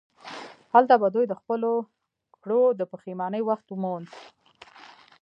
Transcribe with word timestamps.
هلته 0.73 0.93
به 1.01 1.07
دوی 1.15 1.25
د 1.29 1.33
خپلو 1.41 1.71
کړو 2.43 2.61
د 2.79 2.81
پښیمانۍ 2.91 3.41
وخت 3.45 3.67
موند. 3.83 4.07